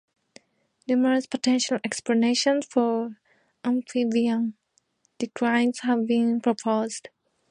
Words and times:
Numerous 0.87 1.27
potential 1.27 1.77
explanations 1.83 2.65
for 2.67 3.17
amphibian 3.63 4.55
declines 5.19 5.81
have 5.81 6.07
been 6.07 6.41
proposed. 6.41 7.09